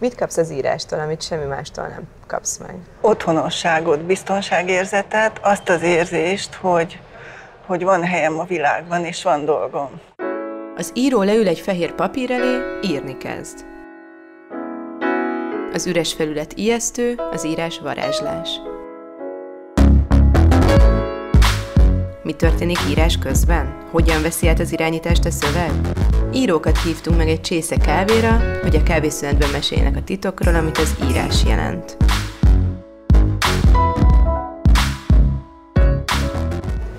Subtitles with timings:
[0.00, 2.74] Mit kapsz az írástól, amit semmi mástól nem kapsz meg?
[3.00, 7.00] Otthonosságot, biztonságérzetet, azt az érzést, hogy,
[7.66, 10.00] hogy van helyem a világban, és van dolgom.
[10.76, 13.64] Az író leül egy fehér papír elé, írni kezd.
[15.72, 18.60] Az üres felület ijesztő, az írás varázslás.
[22.28, 23.76] Mi történik írás közben?
[23.90, 25.70] Hogyan veszi át az irányítást a szöveg?
[26.32, 31.44] Írókat hívtunk meg egy csésze kávéra, hogy a kávészünetben meséljenek a titokról, amit az írás
[31.44, 31.96] jelent.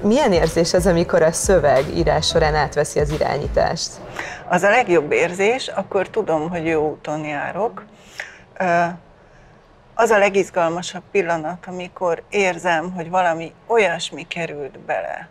[0.01, 3.89] Milyen érzés az, amikor a szöveg írás során átveszi az irányítást?
[4.47, 7.85] Az a legjobb érzés, akkor tudom, hogy jó úton járok.
[9.99, 15.29] Az a legizgalmasabb pillanat, amikor érzem, hogy valami olyasmi került bele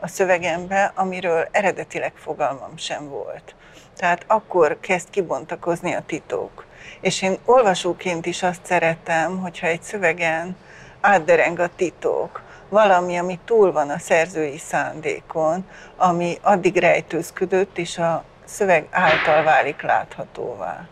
[0.00, 3.54] a szövegembe, amiről eredetileg fogalmam sem volt.
[3.96, 6.66] Tehát akkor kezd kibontakozni a titok.
[7.00, 10.56] És én olvasóként is azt szeretem, hogyha egy szövegen
[11.00, 18.24] átdereng a titok, valami, ami túl van a szerzői szándékon, ami addig rejtőzködött, és a
[18.44, 20.88] szöveg által válik láthatóvá.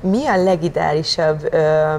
[0.00, 1.94] Mi a legideálisabb ö,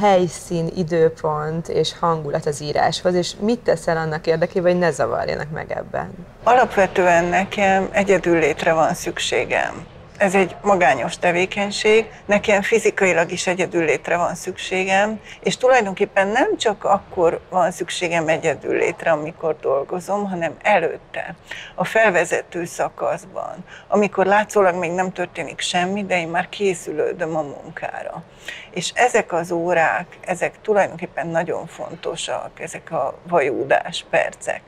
[0.00, 5.72] helyszín, időpont és hangulat az íráshoz, és mit teszel annak érdekében, hogy ne zavarjanak meg
[5.72, 6.10] ebben?
[6.42, 9.86] Alapvetően nekem egyedül létre van szükségem
[10.18, 16.84] ez egy magányos tevékenység, nekem fizikailag is egyedül létre van szükségem, és tulajdonképpen nem csak
[16.84, 21.34] akkor van szükségem egyedül létre, amikor dolgozom, hanem előtte,
[21.74, 28.22] a felvezető szakaszban, amikor látszólag még nem történik semmi, de én már készülődöm a munkára.
[28.70, 34.62] És ezek az órák, ezek tulajdonképpen nagyon fontosak, ezek a vajúdás percek.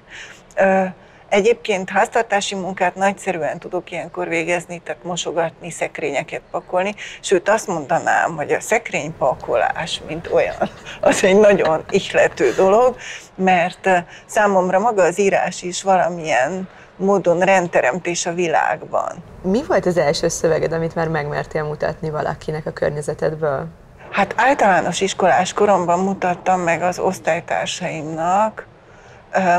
[1.28, 8.52] Egyébként háztartási munkát nagyszerűen tudok ilyenkor végezni, tehát mosogatni, szekrényeket pakolni, sőt azt mondanám, hogy
[8.52, 10.70] a szekrénypakolás, mint olyan,
[11.00, 12.96] az egy nagyon ihlető dolog,
[13.34, 19.24] mert eh, számomra maga az írás is valamilyen módon rendteremtés a világban.
[19.42, 23.66] Mi volt az első szöveged, amit már megmertél mutatni valakinek a környezetedből?
[24.10, 28.66] Hát általános iskolás koromban mutattam meg az osztálytársaimnak,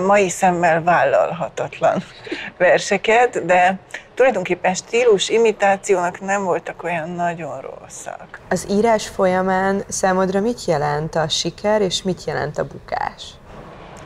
[0.06, 2.04] mai szemmel vállalhatatlan
[2.58, 3.78] verseket, de
[4.14, 8.40] tulajdonképpen stílus imitációnak nem voltak olyan nagyon rosszak.
[8.50, 13.24] Az írás folyamán számodra mit jelent a siker, és mit jelent a bukás?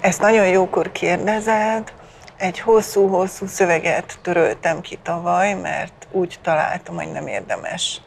[0.01, 1.93] Ezt nagyon jókor kérdezed.
[2.37, 8.01] Egy hosszú-hosszú szöveget töröltem ki tavaly, mert úgy találtam, hogy nem érdemes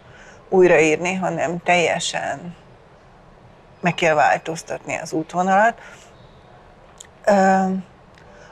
[0.49, 2.55] újraírni, hanem teljesen
[3.81, 5.81] meg kell változtatni az útvonalat.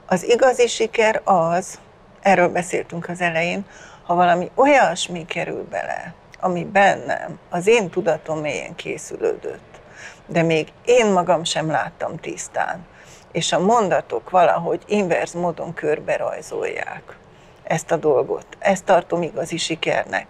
[0.06, 1.78] Az igazi siker az,
[2.22, 3.66] erről beszéltünk az elején,
[4.06, 9.80] ha valami olyasmi kerül bele, ami bennem, az én tudatom mélyen készülődött,
[10.26, 12.86] de még én magam sem láttam tisztán,
[13.32, 17.16] és a mondatok valahogy inverz módon körbe rajzolják
[17.62, 18.46] ezt a dolgot.
[18.58, 20.26] Ezt tartom igazi sikernek.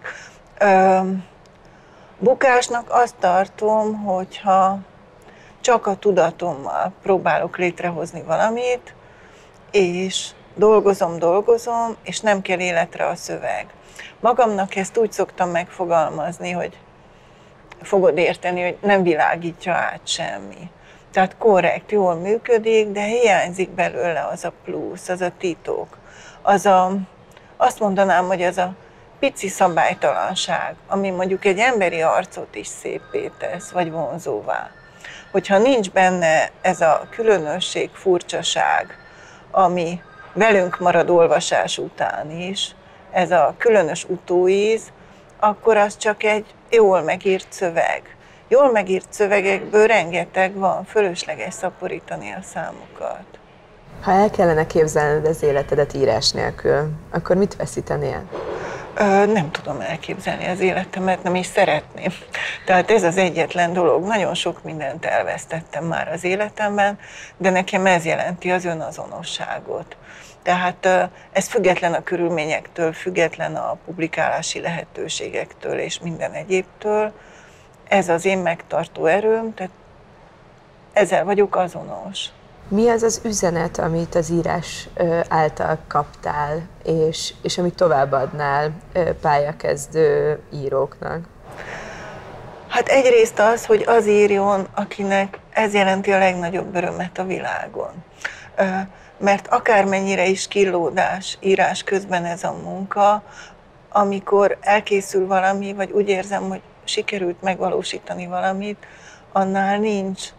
[2.19, 4.79] Bukásnak azt tartom, hogyha
[5.65, 8.93] csak a tudatommal próbálok létrehozni valamit,
[9.71, 13.65] és dolgozom, dolgozom, és nem kell életre a szöveg.
[14.19, 16.77] Magamnak ezt úgy szoktam megfogalmazni, hogy
[17.81, 20.69] fogod érteni, hogy nem világítja át semmi.
[21.11, 25.97] Tehát korrekt, jól működik, de hiányzik belőle az a plusz, az a titok.
[26.41, 26.91] Az a,
[27.57, 28.73] azt mondanám, hogy az a
[29.19, 34.71] pici szabálytalanság, ami mondjuk egy emberi arcot is szépé tesz, vagy vonzóvá
[35.35, 38.97] hogyha nincs benne ez a különösség, furcsaság,
[39.51, 40.01] ami
[40.33, 42.75] velünk marad olvasás után is,
[43.11, 44.81] ez a különös utóíz,
[45.39, 48.15] akkor az csak egy jól megírt szöveg.
[48.47, 53.25] Jól megírt szövegekből rengeteg van, fölösleges szaporítani a számokat.
[54.01, 58.23] Ha el kellene képzelned az életedet írás nélkül, akkor mit veszítenél?
[59.33, 62.13] Nem tudom elképzelni az életemet, nem is szeretném.
[62.65, 64.05] Tehát ez az egyetlen dolog.
[64.05, 66.99] Nagyon sok mindent elvesztettem már az életemben,
[67.37, 69.97] de nekem ez jelenti az önazonosságot.
[70.43, 77.11] Tehát ez független a körülményektől, független a publikálási lehetőségektől és minden egyébtől.
[77.87, 79.71] Ez az én megtartó erőm, tehát
[80.93, 82.25] ezzel vagyok azonos.
[82.67, 84.89] Mi az az üzenet, amit az írás
[85.27, 88.71] által kaptál, és, és amit továbbadnál
[89.21, 91.27] pályakezdő íróknak?
[92.67, 97.91] Hát egyrészt az, hogy az írjon, akinek ez jelenti a legnagyobb örömet a világon.
[99.17, 103.23] Mert akármennyire is killódás írás közben ez a munka,
[103.89, 108.85] amikor elkészül valami, vagy úgy érzem, hogy sikerült megvalósítani valamit,
[109.31, 110.29] annál nincs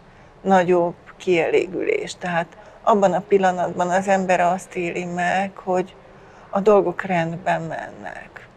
[0.41, 2.15] nagyobb kielégülés.
[2.15, 2.47] Tehát
[2.83, 5.95] abban a pillanatban az ember azt éli meg, hogy
[6.49, 8.47] a dolgok rendben mennek.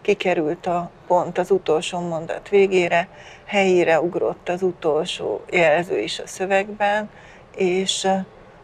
[0.00, 3.08] Kikerült a pont az utolsó mondat végére,
[3.44, 7.10] helyére ugrott az utolsó jelző is a szövegben,
[7.56, 8.08] és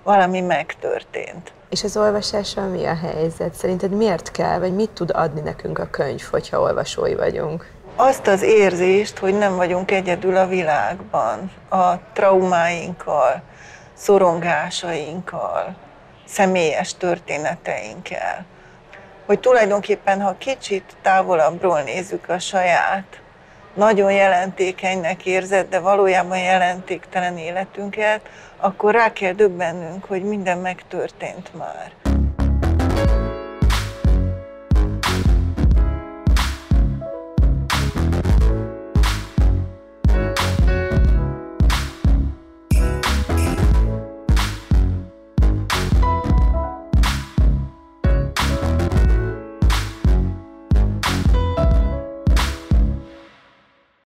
[0.03, 1.53] valami megtörtént.
[1.71, 3.55] És az olvasással mi a helyzet?
[3.55, 7.71] Szerinted miért kell, vagy mit tud adni nekünk a könyv, hogyha olvasói vagyunk?
[7.99, 13.43] Azt az érzést, hogy nem vagyunk egyedül a világban, a traumáinkkal,
[13.95, 15.77] szorongásainkkal,
[16.27, 18.45] személyes történeteinkkel.
[19.27, 23.21] Hogy tulajdonképpen, ha kicsit távolabbról nézzük a saját,
[23.75, 28.21] nagyon jelentékenynek érzett, de valójában jelentéktelen életünket,
[28.57, 31.93] akkor rá kell döbbennünk, hogy minden megtörtént már.